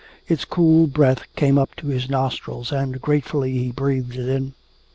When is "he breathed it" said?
3.59-4.27